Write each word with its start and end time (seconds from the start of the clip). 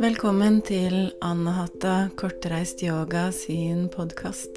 Velkommen 0.00 0.62
til 0.64 1.10
Anne-Hatta 1.20 2.08
Kortreist 2.16 2.80
Yoga 2.80 3.26
sin 3.36 3.82
podkast. 3.92 4.56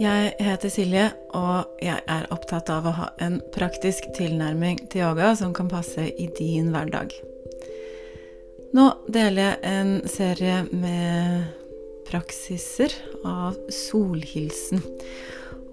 Jeg 0.00 0.30
heter 0.40 0.70
Silje, 0.72 1.02
og 1.36 1.74
jeg 1.84 2.00
er 2.08 2.24
opptatt 2.32 2.70
av 2.72 2.88
å 2.88 2.94
ha 2.96 3.08
en 3.20 3.36
praktisk 3.52 4.06
tilnærming 4.16 4.80
til 4.88 5.02
yoga 5.04 5.34
som 5.36 5.52
kan 5.52 5.68
passe 5.68 6.06
i 6.08 6.30
din 6.38 6.70
hverdag. 6.72 7.12
Nå 8.72 8.86
deler 9.12 9.50
jeg 9.50 9.74
en 9.74 9.92
serie 10.08 10.62
med 10.72 11.44
praksiser 12.08 12.94
av 13.20 13.58
solhilsen. 13.68 14.80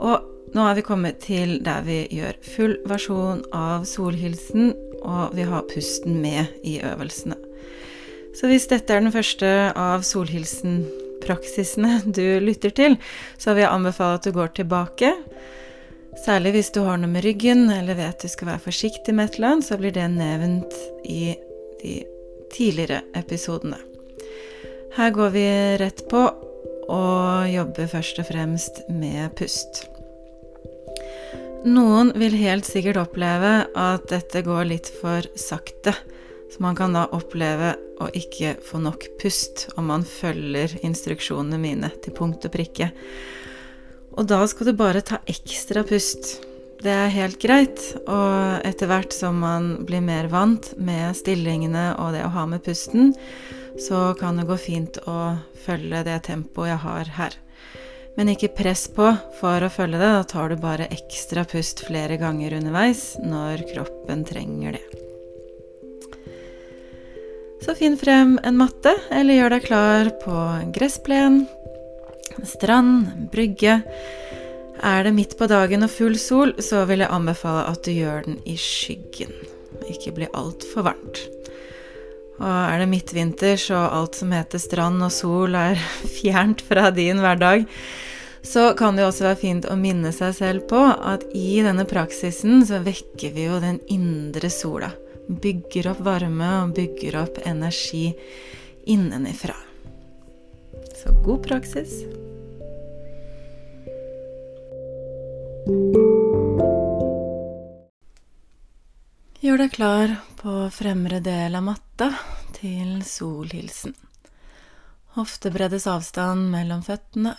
Og 0.03 0.51
nå 0.51 0.65
er 0.67 0.75
vi 0.81 0.83
kommet 0.83 1.23
til 1.23 1.61
der 1.63 1.87
vi 1.87 2.01
gjør 2.11 2.43
full 2.43 2.75
versjon 2.91 3.45
av 3.55 3.87
solhilsen, 3.87 4.75
og 4.99 5.31
vi 5.39 5.47
har 5.47 5.63
pusten 5.71 6.19
med 6.19 6.59
i 6.67 6.81
øvelsene. 6.83 7.39
Så 8.37 8.47
hvis 8.47 8.67
dette 8.71 8.93
er 8.93 9.03
den 9.03 9.13
første 9.13 9.47
av 9.77 10.05
solhilsen-praksisene 10.07 12.01
du 12.17 12.39
lytter 12.43 12.71
til, 12.75 12.97
så 13.37 13.53
vil 13.53 13.65
jeg 13.65 13.75
anbefale 13.75 14.19
at 14.19 14.27
du 14.27 14.31
går 14.35 14.55
tilbake. 14.61 15.13
Særlig 16.25 16.55
hvis 16.57 16.71
du 16.75 16.81
har 16.85 16.99
noe 16.99 17.11
med 17.11 17.23
ryggen, 17.25 17.69
eller 17.71 17.95
vet 17.99 18.23
du 18.23 18.31
skal 18.31 18.53
være 18.53 18.65
forsiktig 18.67 19.15
med 19.15 19.29
et 19.29 19.39
eller 19.39 19.55
annet, 19.55 19.67
så 19.67 19.79
blir 19.79 19.95
det 19.95 20.07
nevnt 20.11 20.75
i 21.07 21.35
de 21.81 22.01
tidligere 22.51 23.01
episodene. 23.17 23.79
Her 24.97 25.13
går 25.15 25.29
vi 25.31 25.45
rett 25.79 26.03
på 26.11 26.25
og 26.91 27.47
jobber 27.47 27.87
først 27.87 28.19
og 28.19 28.27
fremst 28.27 28.81
med 28.91 29.31
pust. 29.39 29.85
Noen 31.61 32.09
vil 32.17 32.35
helt 32.41 32.65
sikkert 32.65 32.99
oppleve 33.03 33.51
at 33.77 34.07
dette 34.09 34.41
går 34.43 34.65
litt 34.67 34.89
for 34.99 35.23
sakte, 35.39 35.93
så 36.51 36.63
man 36.63 36.75
kan 36.75 36.93
da 36.95 37.05
oppleve 37.15 37.75
å 38.01 38.09
ikke 38.17 38.57
få 38.65 38.81
nok 38.83 39.05
pust 39.21 39.69
om 39.79 39.87
man 39.91 40.03
følger 40.07 40.73
instruksjonene 40.83 41.59
mine 41.61 41.91
til 42.03 42.15
punkt 42.17 42.47
og 42.47 42.53
prikke. 42.53 42.91
Og 44.19 44.27
da 44.27 44.41
skal 44.49 44.71
du 44.71 44.75
bare 44.75 45.03
ta 45.05 45.21
ekstra 45.31 45.85
pust. 45.87 46.41
Det 46.81 46.91
er 46.91 47.13
helt 47.13 47.37
greit, 47.39 47.79
og 48.09 48.65
etter 48.67 48.89
hvert 48.89 49.13
som 49.13 49.37
man 49.43 49.85
blir 49.85 50.01
mer 50.03 50.27
vant 50.31 50.71
med 50.81 51.13
stillingene 51.15 51.91
og 52.01 52.15
det 52.15 52.25
å 52.25 52.33
ha 52.33 52.47
med 52.49 52.63
pusten, 52.65 53.13
så 53.79 54.11
kan 54.19 54.41
det 54.41 54.47
gå 54.49 54.57
fint 54.59 54.97
å 55.07 55.37
følge 55.63 56.01
det 56.09 56.17
tempoet 56.27 56.73
jeg 56.73 56.81
har 56.87 57.13
her. 57.19 57.37
Men 58.17 58.33
ikke 58.33 58.51
press 58.57 58.87
på 58.91 59.07
for 59.39 59.63
å 59.63 59.71
følge 59.71 60.01
det. 60.01 60.09
Da 60.17 60.25
tar 60.33 60.51
du 60.51 60.57
bare 60.59 60.89
ekstra 60.91 61.45
pust 61.47 61.85
flere 61.87 62.19
ganger 62.19 62.57
underveis 62.57 63.13
når 63.23 63.63
kroppen 63.71 64.25
trenger 64.27 64.75
det. 64.75 65.10
Så 67.61 67.75
finn 67.77 67.97
frem 67.97 68.39
en 68.43 68.57
matte, 68.57 68.95
eller 69.13 69.37
gjør 69.37 69.53
deg 69.53 69.65
klar 69.67 70.07
på 70.23 70.37
gressplen, 70.73 71.43
strand, 72.47 73.11
brygge. 73.33 73.75
Er 74.81 75.03
det 75.05 75.11
midt 75.13 75.35
på 75.37 75.45
dagen 75.49 75.85
og 75.85 75.91
full 75.93 76.17
sol, 76.17 76.55
så 76.57 76.87
vil 76.89 77.03
jeg 77.03 77.13
anbefale 77.13 77.67
at 77.69 77.83
du 77.85 77.93
gjør 77.93 78.25
den 78.25 78.39
i 78.49 78.55
skyggen. 78.57 79.35
Ikke 79.93 80.13
bli 80.15 80.29
altfor 80.33 80.87
varmt. 80.89 81.21
Og 82.41 82.49
er 82.49 82.81
det 82.81 82.89
midtvinter, 82.89 83.59
så 83.61 83.83
alt 83.91 84.17
som 84.17 84.33
heter 84.33 84.61
strand 84.61 85.03
og 85.05 85.13
sol 85.13 85.53
er 85.53 85.77
fjernt 86.17 86.65
fra 86.65 86.89
din 86.89 87.21
hverdag, 87.21 87.67
så 88.41 88.71
kan 88.73 88.97
det 88.97 89.05
jo 89.05 89.11
også 89.11 89.27
være 89.27 89.41
fint 89.43 89.69
å 89.69 89.77
minne 89.77 90.09
seg 90.17 90.33
selv 90.33 90.65
på 90.71 90.81
at 90.81 91.27
i 91.37 91.61
denne 91.61 91.85
praksisen 91.85 92.65
så 92.65 92.81
vekker 92.81 93.37
vi 93.37 93.45
jo 93.45 93.61
den 93.61 93.77
indre 93.93 94.49
sola. 94.49 94.89
Bygger 95.27 95.91
opp 95.91 96.01
varme 96.05 96.49
og 96.63 96.73
bygger 96.75 97.19
opp 97.21 97.37
energi 97.45 98.09
innenifra. 98.89 99.55
Så 100.97 101.13
god 101.25 101.43
praksis. 101.45 102.01
Gjør 109.41 109.63
deg 109.63 109.71
klar 109.73 110.15
på 110.41 110.55
fremre 110.73 111.21
del 111.23 111.55
av 111.57 111.65
matta 111.65 112.11
til 112.57 112.99
solhilsen. 113.05 113.95
Hoftebreddes 115.17 115.87
avstand 115.91 116.51
mellom 116.53 116.83
føttene 116.85 117.33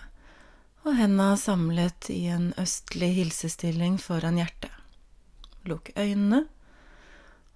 og 0.82 0.96
henda 0.98 1.32
samlet 1.38 2.10
i 2.10 2.26
en 2.34 2.50
østlig 2.60 3.12
hilsestilling 3.16 4.00
foran 4.02 4.40
hjertet. 4.40 4.72
Lukk 5.70 5.92
øynene 5.94 6.42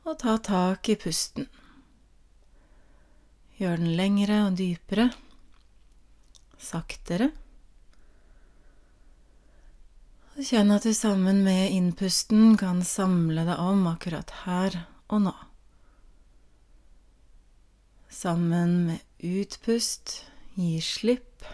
og 0.06 0.18
ta 0.22 0.36
tak 0.38 0.88
i 0.88 0.96
pusten. 0.98 1.48
Gjør 3.58 3.80
den 3.80 3.96
lengre 3.98 4.42
og 4.46 4.58
dypere, 4.58 5.08
saktere. 6.60 7.32
Kjenn 10.36 10.70
at 10.74 10.84
du 10.84 10.92
sammen 10.92 11.40
med 11.46 11.72
innpusten 11.72 12.58
kan 12.60 12.82
samle 12.84 13.46
deg 13.48 13.56
om 13.56 13.86
akkurat 13.88 14.34
her 14.44 14.82
og 15.08 15.22
nå. 15.24 15.32
Sammen 18.12 18.76
med 18.90 19.24
utpust 19.24 20.18
gi 20.60 20.76
slipp. 20.84 21.48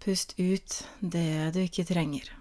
Pust 0.00 0.34
ut 0.40 0.80
det 1.00 1.28
du 1.52 1.62
ikke 1.66 1.84
trenger. 1.84 2.32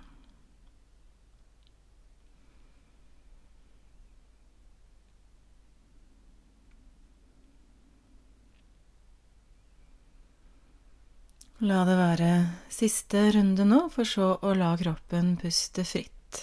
La 11.65 11.79
det 11.81 11.95
være 11.97 12.31
siste 12.69 13.23
runde 13.33 13.65
nå, 13.65 13.87
for 13.89 14.05
så 14.05 14.25
å 14.45 14.51
la 14.53 14.75
kroppen 14.77 15.31
puste 15.41 15.81
fritt. 15.87 16.41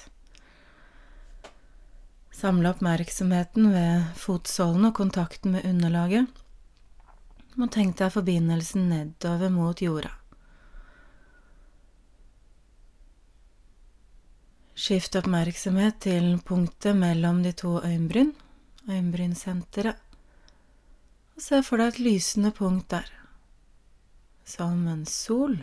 Samle 2.35 2.73
oppmerksomheten 2.73 3.69
ved 3.71 4.09
fotsålen 4.19 4.89
og 4.89 4.97
kontakten 4.99 5.55
med 5.55 5.69
underlaget. 5.69 6.27
Og 7.55 7.71
tenk 7.71 8.01
deg 8.01 8.11
forbindelsen 8.17 8.91
nedover 8.91 9.55
mot 9.55 9.85
jorda. 9.85 10.11
Skift 14.75 15.23
oppmerksomhet 15.23 16.03
til 16.09 16.33
punktet 16.43 16.99
mellom 16.99 17.45
de 17.47 17.55
to 17.55 17.77
øyenbryn, 17.79 18.35
øyenbrynsenteret, 18.91 20.03
og 21.37 21.51
se 21.51 21.63
for 21.63 21.79
deg 21.79 21.95
et 21.95 22.07
lysende 22.11 22.51
punkt 22.57 22.91
der 22.91 23.22
som 24.45 24.87
en 24.89 25.07
sol. 25.07 25.57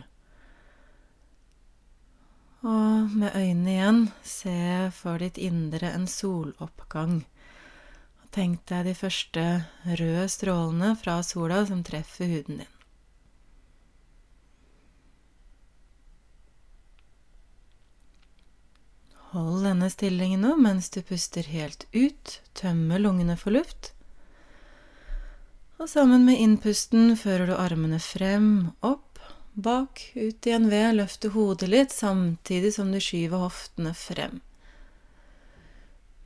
Og 2.60 3.12
med 3.16 3.32
øynene 3.34 3.70
igjen, 3.72 4.00
se 4.22 4.90
for 4.92 5.22
ditt 5.22 5.38
indre 5.40 5.94
en 5.94 6.04
soloppgang. 6.10 7.22
Tenk 8.30 8.66
deg 8.68 8.84
de 8.86 8.92
første 8.94 9.46
røde 9.86 10.26
strålene 10.30 10.92
fra 11.00 11.16
sola 11.26 11.64
som 11.66 11.80
treffer 11.86 12.28
huden 12.30 12.60
din. 12.60 12.76
Hold 19.30 19.62
denne 19.62 19.86
stillingen 19.94 20.42
nå 20.42 20.56
mens 20.58 20.88
du 20.90 21.00
puster 21.06 21.46
helt 21.46 21.86
ut, 21.94 22.40
tømmer 22.58 22.98
lungene 22.98 23.36
for 23.38 23.54
luft. 23.54 23.92
Og 25.80 25.88
sammen 25.88 26.26
med 26.28 26.36
innpusten 26.36 27.14
fører 27.16 27.48
du 27.48 27.54
armene 27.56 27.96
frem, 28.04 28.68
opp, 28.84 29.16
bak, 29.56 30.02
ut 30.12 30.44
igjen 30.44 30.66
ved, 30.68 30.98
løfter 30.98 31.32
hodet 31.32 31.70
litt 31.72 31.94
samtidig 31.94 32.74
som 32.74 32.90
du 32.92 32.98
skyver 33.00 33.40
hoftene 33.46 33.94
frem. 33.96 34.42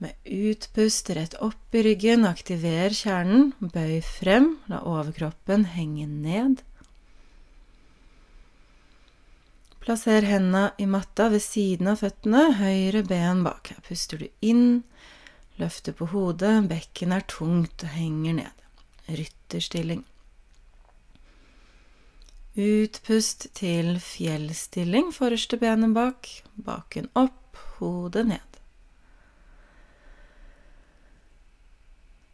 Med 0.03 0.19
utpust 0.27 1.13
rett 1.15 1.37
opp 1.39 1.79
i 1.79 1.85
ryggen, 1.87 2.27
aktiver 2.27 2.91
kjernen, 2.99 3.53
bøy 3.63 4.01
frem, 4.03 4.57
la 4.67 4.83
overkroppen 4.91 5.69
henge 5.77 6.09
ned. 6.11 6.65
Plasser 9.87 10.27
hendene 10.27 10.73
i 10.83 10.89
matta 10.91 11.29
ved 11.31 11.47
siden 11.47 11.93
av 11.95 12.03
føttene, 12.03 12.49
høyre 12.59 13.07
ben 13.07 13.47
bak. 13.47 13.71
Her 13.71 13.87
puster 13.87 14.19
du 14.19 14.27
inn, 14.43 14.83
løfter 15.63 15.95
på 15.95 16.11
hodet, 16.11 16.57
bekken 16.75 17.15
er 17.15 17.23
tungt 17.31 17.87
og 17.87 17.95
henger 17.95 18.41
ned 18.43 18.61
rytterstilling. 19.55 20.05
Utpust 22.55 23.49
til 23.55 23.99
fjellstilling, 23.99 25.13
forreste 25.13 25.59
benet 25.59 25.95
bak, 25.95 26.29
baken 26.55 27.09
opp, 27.15 27.59
hodet 27.79 28.27
ned. 28.29 28.51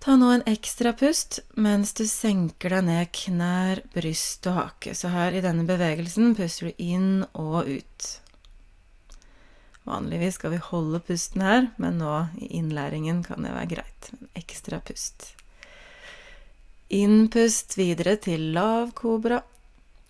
Ta 0.01 0.17
nå 0.17 0.31
en 0.33 0.45
ekstra 0.49 0.95
pust 0.97 1.43
mens 1.61 1.93
du 1.93 2.07
senker 2.09 2.73
deg 2.73 2.87
ned 2.89 3.11
knær, 3.17 3.83
bryst 3.93 4.47
og 4.49 4.57
hake. 4.57 4.95
Så 4.97 5.13
her 5.13 5.37
i 5.37 5.43
denne 5.45 5.67
bevegelsen 5.69 6.35
puster 6.37 6.71
du 6.71 6.85
inn 6.85 7.27
og 7.33 7.69
ut. 7.69 8.09
Vanligvis 9.89 10.37
skal 10.37 10.55
vi 10.55 10.63
holde 10.71 11.01
pusten 11.05 11.45
her, 11.45 11.69
men 11.81 12.01
nå 12.01 12.15
i 12.41 12.53
innlæringen 12.61 13.25
kan 13.25 13.45
det 13.45 13.53
være 13.57 13.73
greit. 13.77 14.13
En 14.13 14.29
ekstra 14.41 14.81
pust. 14.85 15.35
Innpust 16.91 17.77
videre 17.79 18.17
til 18.19 18.51
lav 18.57 18.91
kobra. 18.99 19.39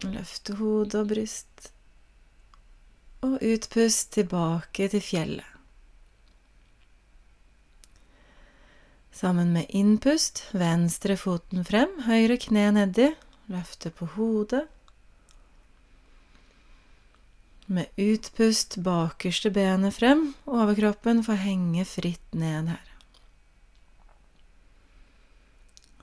Løfte 0.09 0.56
hode 0.56 1.03
og 1.03 1.11
bryst. 1.12 1.71
Og 3.27 3.37
utpust 3.44 4.15
tilbake 4.17 4.88
til 4.88 5.05
fjellet. 5.05 5.44
Sammen 9.12 9.53
med 9.53 9.69
innpust, 9.77 10.47
venstre 10.56 11.19
foten 11.21 11.67
frem, 11.69 11.99
høyre 12.06 12.38
kne 12.41 12.71
nedi, 12.73 13.11
løfte 13.53 13.93
på 13.93 14.09
hodet. 14.15 14.62
Med 17.69 17.93
utpust, 18.00 18.79
bakerste 18.81 19.53
benet 19.53 19.99
frem, 20.00 20.31
overkroppen 20.49 21.21
får 21.27 21.43
henge 21.44 21.85
fritt 21.85 22.32
ned 22.32 22.73
her. 22.73 22.90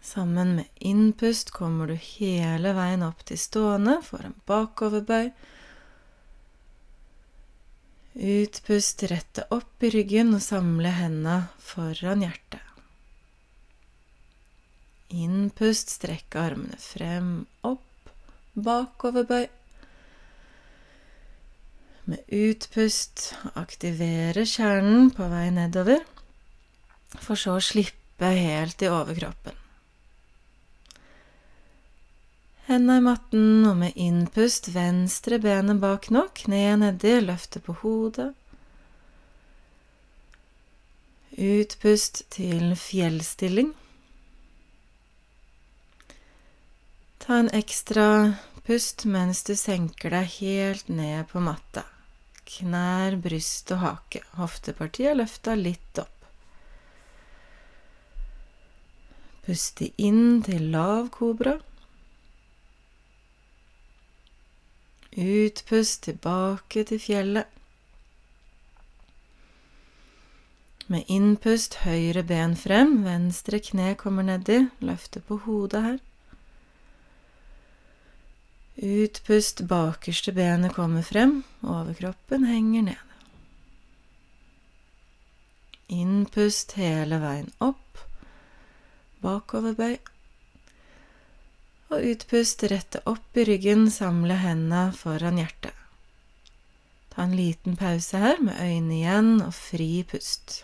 Sammen 0.08 0.56
med 0.56 0.66
innpust 0.76 1.50
kommer 1.52 1.88
du 1.88 1.98
hele 2.00 2.72
veien 2.78 3.02
opp 3.04 3.26
til 3.28 3.40
stående, 3.42 3.98
får 4.08 4.30
en 4.30 4.36
bakoverbøy. 4.48 5.34
Utpust, 8.16 9.04
rette 9.12 9.44
opp 9.52 9.84
i 9.84 9.92
ryggen 9.98 10.32
og 10.38 10.46
samle 10.46 10.94
hendene 10.96 11.50
foran 11.60 12.24
hjertet. 12.24 12.64
Innpust, 15.12 15.92
strekke 16.00 16.40
armene 16.40 16.80
frem, 16.80 17.44
opp, 17.68 18.16
bakoverbøy. 18.56 19.46
Med 22.08 22.36
utpust 22.46 23.34
aktivere 23.60 24.48
kjernen 24.48 25.12
på 25.12 25.28
vei 25.36 25.46
nedover, 25.52 26.00
for 27.20 27.36
så 27.36 27.60
å 27.60 27.70
slippe 27.74 28.36
helt 28.40 28.80
i 28.88 28.96
overkroppen. 28.96 29.67
Henda 32.68 32.98
i 32.98 33.02
matten, 33.02 33.64
og 33.64 33.78
med 33.80 33.96
innpust 33.96 34.66
venstre 34.74 35.38
benet 35.40 35.80
bak 35.80 36.10
nå, 36.12 36.26
kneet 36.36 36.82
nedi, 36.82 37.14
løfte 37.24 37.62
på 37.64 37.78
hodet. 37.80 38.34
Utpust 41.38 42.26
til 42.36 42.74
fjellstilling. 42.76 43.70
Ta 47.24 47.38
en 47.40 47.52
ekstra 47.56 48.08
pust 48.68 49.06
mens 49.08 49.46
du 49.48 49.54
senker 49.56 50.12
deg 50.18 50.28
helt 50.42 50.92
ned 50.92 51.32
på 51.32 51.40
matta. 51.48 51.86
Knær, 52.52 53.16
bryst 53.24 53.72
og 53.78 53.80
hake. 53.86 54.26
Hoftepartiet 54.42 55.14
er 55.14 55.18
løfta 55.22 55.56
litt 55.56 56.04
opp. 56.04 56.28
Puste 59.48 59.88
inn 59.96 60.44
til 60.44 60.68
lav 60.76 61.08
kobra. 61.16 61.56
Utpust 65.18 66.04
tilbake 66.06 66.84
til 66.86 67.00
fjellet. 67.02 67.48
Med 70.88 71.10
innpust 71.12 71.80
høyre 71.84 72.22
ben 72.24 72.54
frem, 72.56 73.00
venstre 73.04 73.58
kne 73.60 73.96
kommer 74.00 74.24
nedi, 74.24 74.60
løfte 74.80 75.20
på 75.26 75.40
hodet 75.48 75.82
her. 75.84 75.98
Utpust, 78.78 79.66
bakerste 79.68 80.32
benet 80.38 80.76
kommer 80.78 81.02
frem, 81.02 81.42
overkroppen 81.66 82.46
henger 82.46 82.86
ned. 82.92 83.16
Innpust 85.98 86.78
hele 86.78 87.18
veien 87.24 87.50
opp, 87.58 88.04
bakoverbøy. 89.26 89.98
Og 91.88 92.04
utpust 92.04 92.66
rette 92.68 93.00
opp 93.08 93.38
i 93.40 93.46
ryggen, 93.48 93.88
samle 93.92 94.36
hendene 94.42 94.92
foran 94.96 95.40
hjertet. 95.40 95.76
Ta 97.14 97.24
en 97.24 97.36
liten 97.38 97.78
pause 97.80 98.20
her 98.22 98.42
med 98.44 98.60
øynene 98.60 98.98
igjen 99.00 99.30
og 99.42 99.54
fri 99.56 100.04
pust. 100.06 100.60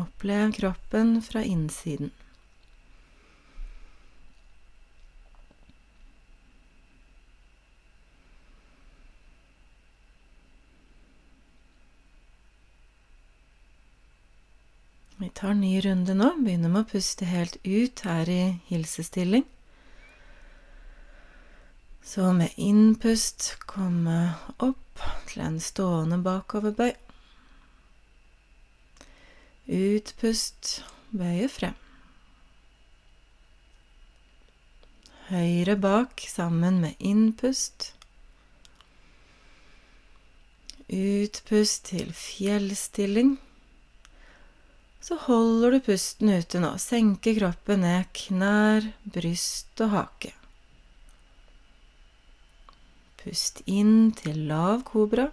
Opplev 0.00 0.54
kroppen 0.56 1.18
fra 1.22 1.42
innsiden. 1.42 2.10
Vi 15.30 15.34
tar 15.34 15.50
en 15.50 15.60
ny 15.60 15.80
runde 15.80 16.14
nå. 16.18 16.26
Begynner 16.42 16.72
med 16.74 16.82
å 16.82 16.88
puste 16.90 17.24
helt 17.30 17.54
ut 17.62 18.00
her 18.02 18.26
i 18.26 18.58
hilsestilling. 18.66 19.44
Så 22.02 22.32
med 22.34 22.56
innpust 22.58 23.52
komme 23.70 24.32
opp 24.58 25.04
til 25.30 25.44
en 25.44 25.60
stående 25.62 26.16
bakoverbøy. 26.24 26.90
Utpust 29.70 30.80
bøye 31.14 31.46
frem. 31.46 31.76
Høyre 35.28 35.76
bak 35.78 36.24
sammen 36.26 36.80
med 36.82 36.98
innpust. 36.98 37.92
Utpust 40.90 41.86
til 41.92 42.10
fjellstilling. 42.18 43.38
Så 45.00 45.16
holder 45.26 45.74
du 45.74 45.80
pusten 45.84 46.28
ute 46.28 46.60
nå. 46.60 46.74
Senker 46.78 47.38
kroppen 47.38 47.84
ned, 47.84 48.08
knær, 48.16 48.90
bryst 49.04 49.80
og 49.80 49.94
hake. 49.94 50.34
Pust 53.20 53.62
inn 53.68 54.12
til 54.16 54.44
lav 54.48 54.84
kobra. 54.88 55.28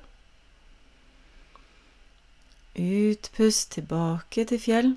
Utpust 2.78 3.72
tilbake 3.76 4.44
til 4.50 4.60
fjell. 4.62 4.92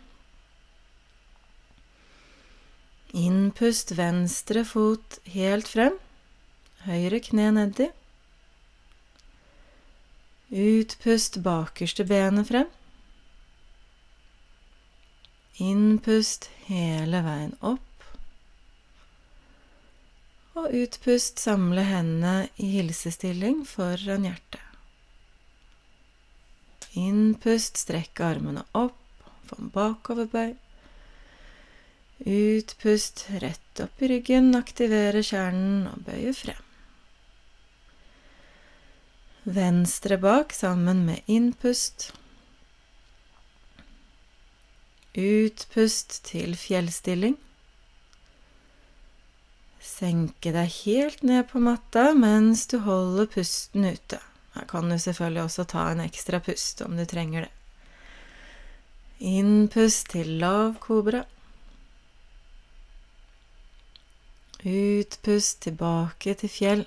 Innpust 3.16 3.96
venstre 3.98 4.62
fot 4.66 5.18
helt 5.34 5.70
frem. 5.70 5.96
Høyre 6.86 7.18
kne 7.24 7.48
nedi. 7.56 7.88
Utpust 10.50 11.40
bakerste 11.46 12.06
benet 12.06 12.50
frem. 12.50 12.70
Innpust 15.58 16.50
hele 16.68 17.22
veien 17.26 17.56
opp. 17.60 18.06
Og 20.60 20.72
utpust, 20.76 21.38
samle 21.40 21.82
hendene 21.88 22.48
i 22.60 22.70
hilsestilling 22.76 23.64
foran 23.68 24.26
hjertet. 24.28 24.60
Innpust, 26.98 27.78
strekk 27.78 28.20
armene 28.26 28.64
opp, 28.74 28.98
få 29.46 29.60
en 29.60 29.70
bakoverbøy. 29.74 30.56
Utpust, 32.20 33.26
rett 33.40 33.80
opp 33.80 34.02
i 34.02 34.10
ryggen, 34.10 34.50
aktivere 34.58 35.22
kjernen 35.24 35.86
og 35.92 36.02
bøye 36.08 36.34
frem. 36.36 36.66
Venstre 39.44 40.18
bak 40.20 40.52
sammen 40.52 41.06
med 41.06 41.22
innpust. 41.26 42.10
Utpust 45.18 46.20
til 46.28 46.54
fjellstilling. 46.54 47.34
Senke 49.82 50.52
deg 50.54 50.68
helt 50.84 51.24
ned 51.26 51.48
på 51.50 51.62
matta 51.64 52.12
mens 52.14 52.66
du 52.70 52.78
holder 52.84 53.26
pusten 53.32 53.88
ute. 53.90 54.20
Her 54.54 54.66
kan 54.70 54.90
du 54.90 54.98
selvfølgelig 54.98 55.42
også 55.42 55.64
ta 55.72 55.88
en 55.90 56.02
ekstra 56.04 56.40
pust 56.44 56.82
om 56.86 56.94
du 56.98 57.04
trenger 57.10 57.46
det. 57.46 57.52
Innpust 59.20 60.12
til 60.14 60.38
lav 60.40 60.78
kobra. 60.80 61.24
Utpust 64.64 65.62
tilbake 65.66 66.34
til 66.40 66.52
fjell. 66.52 66.84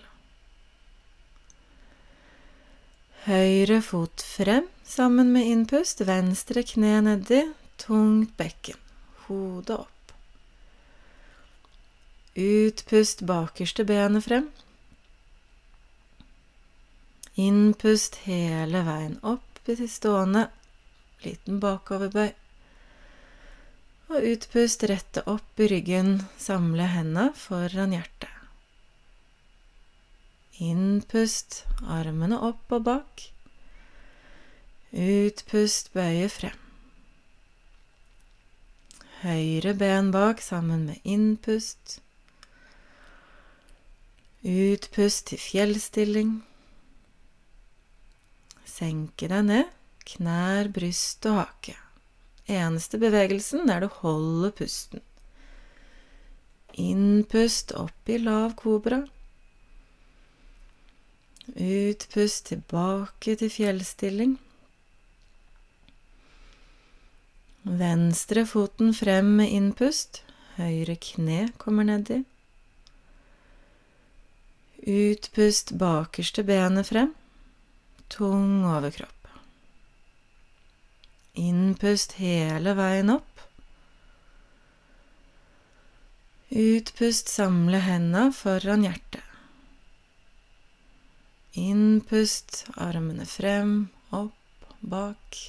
Høyre 3.27 3.81
fot 3.81 4.23
frem 4.25 4.65
sammen 4.83 5.31
med 5.33 5.47
innpust, 5.47 6.01
venstre 6.07 6.65
kne 6.67 6.97
nedi, 7.05 7.43
tungt 7.77 8.37
bekken, 8.37 8.79
hodet 9.25 9.79
opp. 9.79 10.13
Utpust 12.35 13.21
bakerste 13.29 13.85
benet 13.85 14.25
frem. 14.25 14.47
Innpust 17.37 18.19
hele 18.27 18.83
veien 18.85 19.19
opp 19.25 19.61
til 19.65 19.85
stående, 19.89 20.47
liten 21.25 21.59
bakoverbøy. 21.61 22.31
Og 24.13 24.27
utpust 24.33 24.85
rette 24.89 25.23
opp 25.29 25.61
i 25.61 25.69
ryggen, 25.71 26.19
samle 26.37 26.89
hendene 26.93 27.31
foran 27.37 27.95
hjertet. 27.95 28.29
Innpust, 30.61 31.63
armene 31.89 32.37
opp 32.49 32.73
og 32.77 32.85
bak. 32.89 33.23
Utpust, 34.93 35.89
bøye 35.93 36.29
frem. 36.29 36.62
Høyre 39.23 39.71
ben 39.79 40.09
bak 40.11 40.41
sammen 40.43 40.81
med 40.89 41.05
innpust. 41.07 42.01
Utpust 44.43 45.29
til 45.29 45.39
fjellstilling. 45.39 46.33
Senke 48.67 49.29
deg 49.31 49.47
ned, 49.47 49.71
knær, 50.11 50.67
bryst 50.75 51.23
og 51.31 51.39
hake. 51.39 51.77
Eneste 52.51 52.99
bevegelsen 52.99 53.71
er 53.71 53.85
du 53.85 53.87
holder 54.01 54.51
pusten. 54.59 54.99
Innpust 56.75 57.71
opp 57.79 58.11
i 58.11 58.19
lav 58.19 58.57
kobra. 58.59 59.05
Utpust 61.55 62.49
tilbake 62.51 63.39
til 63.39 63.55
fjellstilling. 63.55 64.35
Venstre 67.63 68.45
foten 68.45 68.91
frem 68.93 69.35
med 69.37 69.51
innpust. 69.55 70.23
Høyre 70.57 70.97
kne 70.99 71.47
kommer 71.57 71.87
nedi. 71.87 72.19
Utpust 74.83 75.71
bakerste 75.79 76.43
benet 76.43 76.91
frem. 76.91 77.13
Tung 78.11 78.65
overkropp. 78.67 79.29
Innpust 81.39 82.19
hele 82.19 82.75
veien 82.77 83.15
opp. 83.15 83.45
Utpust 86.51 87.31
samle 87.31 87.79
henda 87.81 88.27
foran 88.35 88.83
hjertet. 88.85 89.23
Innpust 91.57 92.65
armene 92.75 93.25
frem, 93.29 93.87
opp, 94.11 94.67
bak. 94.81 95.39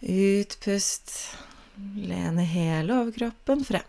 Utpust 0.00 1.10
lene 1.96 2.42
hele 2.42 2.94
overkroppen 3.00 3.64
frem. 3.64 3.82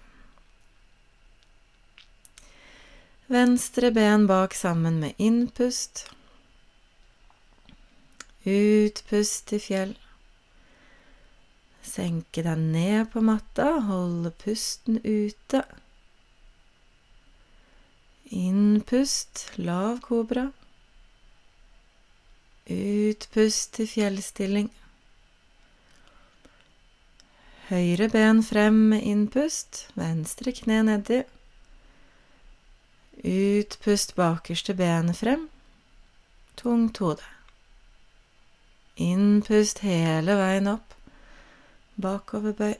Venstre 3.29 3.91
ben 3.91 4.27
bak 4.27 4.53
sammen 4.57 4.99
med 4.99 5.13
innpust. 5.17 6.07
Utpust 8.43 9.45
til 9.51 9.61
fjell. 9.61 9.91
Senke 11.85 12.41
deg 12.45 12.57
ned 12.57 13.11
på 13.13 13.21
matta, 13.21 13.67
holde 13.85 14.31
pusten 14.41 14.97
ute. 15.05 15.61
Innpust, 18.33 19.45
lav 19.61 20.01
kobra. 20.05 20.49
Utpust 22.65 23.73
til 23.77 23.93
fjellstilling. 23.93 24.73
Høyre 27.69 28.07
ben 28.09 28.39
frem 28.41 28.77
med 28.89 29.03
innpust, 29.05 29.83
venstre 29.93 30.49
kne 30.57 30.79
nedi. 30.87 31.19
Utpust 33.21 34.15
bakerste 34.17 34.73
benet 34.73 35.19
frem, 35.19 35.43
tungt 36.57 36.97
hode. 37.03 37.25
Innpust 38.97 39.83
hele 39.85 40.33
veien 40.39 40.71
opp 40.73 40.97
bakoverbøy. 42.01 42.73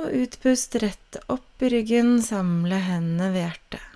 Og 0.00 0.12
utpust 0.22 0.76
rett 0.80 1.20
opp 1.32 1.64
i 1.64 1.70
ryggen, 1.72 2.16
samle 2.24 2.80
hendene 2.84 3.30
ved 3.34 3.42
hjertet. 3.44 3.92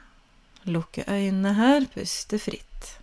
Lukke 0.68 1.04
øynene 1.08 1.56
her, 1.56 1.86
puste 1.92 2.40
fritt. 2.40 2.96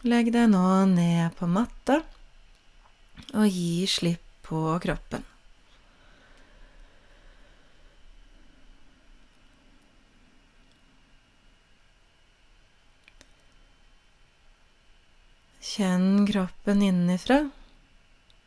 Legg 0.00 0.30
deg 0.32 0.46
nå 0.48 0.64
ned 0.88 1.34
på 1.36 1.44
matta 1.44 1.98
og 3.36 3.52
gi 3.52 3.84
slipp 3.84 4.24
på 4.48 4.62
kroppen. 4.80 5.26
Kjenn 15.60 16.24
kroppen 16.32 16.80
innenfra, 16.82 17.42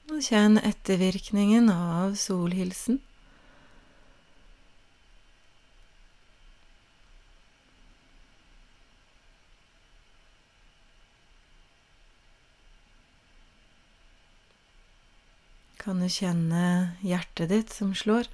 og 0.09 0.25
kjenn 0.25 0.57
ettervirkningen 0.57 1.69
av 1.69 2.17
solhilsen. 2.17 2.97
Kan 15.83 15.91
du 16.03 16.11
kjenne 16.11 16.63
hjertet 17.01 17.49
ditt 17.51 17.73
som 17.73 17.93
slår? 17.95 18.27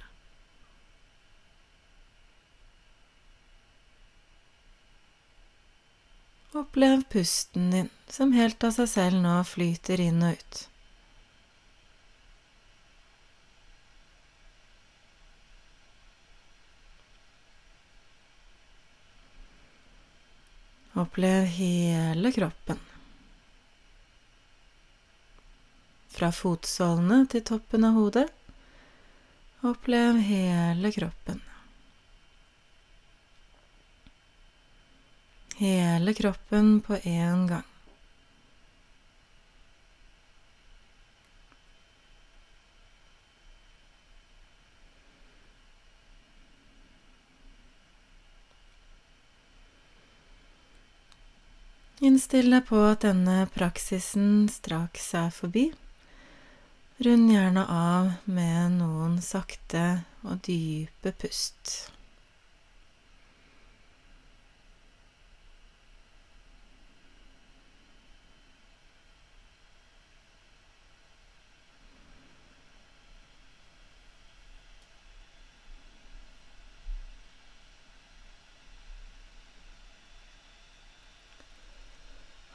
Opplev 6.52 7.04
pusten 7.12 7.70
din, 7.70 7.88
som 8.10 8.32
helt 8.34 8.64
av 8.66 8.74
seg 8.74 8.90
selv 8.90 9.22
nå 9.22 9.36
flyter 9.46 10.02
inn 10.02 10.18
og 10.26 10.34
ut. 10.34 10.60
Opplev 21.00 21.46
hele 21.54 22.34
kroppen. 22.34 22.89
Fra 26.10 26.32
fotsålene 26.34 27.22
til 27.30 27.44
toppen 27.46 27.86
av 27.86 27.94
hodet. 27.96 28.26
Opplev 29.66 30.18
hele 30.24 30.90
kroppen. 30.92 31.40
hele 35.60 36.14
kroppen 36.14 36.80
på 36.80 36.96
én 36.96 37.46
gang. 37.46 37.62
Innstill 52.00 52.48
deg 52.48 52.64
på 52.64 52.80
at 52.80 53.04
denne 53.04 53.42
praksisen 53.52 54.48
straks 54.48 55.12
er 55.12 55.28
forbi. 55.36 55.66
Rund 57.02 57.30
gjerne 57.32 57.62
av 57.66 58.10
med 58.28 58.74
noen 58.76 59.14
sakte 59.24 59.84
og 60.20 60.42
dype 60.44 61.14
pust. 61.16 61.72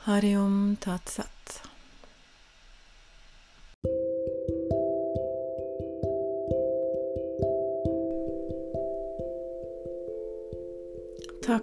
Hariom 0.05 0.75
Tatsat. 0.77 1.34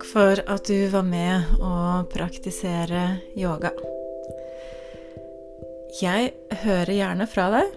Takk 0.03 0.11
for 0.11 0.41
at 0.51 0.67
du 0.67 0.89
var 0.91 1.05
med 1.07 1.61
å 1.63 2.03
praktisere 2.11 3.21
yoga. 3.39 3.71
Jeg 6.01 6.33
hører 6.65 6.91
gjerne 6.91 7.29
fra 7.31 7.45
deg. 7.53 7.77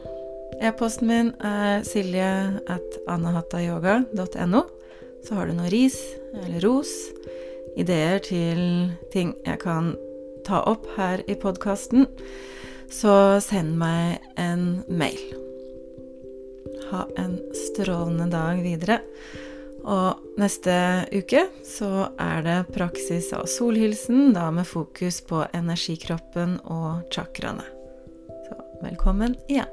E-posten 0.66 1.06
min 1.12 1.30
er 1.46 1.86
silje 1.86 2.26
at 2.66 2.98
anahatayoga.no. 3.14 4.64
Så 5.22 5.38
har 5.38 5.46
du 5.46 5.54
noe 5.54 5.70
ris 5.70 6.00
eller 6.42 6.66
ros, 6.66 6.90
ideer 7.78 8.18
til 8.26 8.90
ting 9.14 9.36
jeg 9.46 9.62
kan 9.62 9.94
ta 10.50 10.66
opp 10.66 10.90
her 10.98 11.22
i 11.30 11.38
podkasten, 11.38 12.10
så 12.90 13.38
send 13.38 13.78
meg 13.78 14.18
en 14.42 14.80
mail. 14.90 15.22
Ha 16.90 17.06
en 17.22 17.38
strålende 17.68 18.34
dag 18.34 18.66
videre. 18.66 19.04
Og 19.86 20.40
neste 20.42 20.74
uke 21.14 21.46
så 21.66 22.10
er 22.22 22.42
det 22.46 22.58
praksis 22.74 23.30
av 23.38 23.46
solhilsen, 23.50 24.34
da 24.34 24.50
med 24.54 24.66
fokus 24.66 25.22
på 25.30 25.44
energikroppen 25.54 26.58
og 26.66 27.06
chakraene. 27.14 27.66
Så 28.48 28.58
velkommen 28.82 29.38
igjen. 29.46 29.70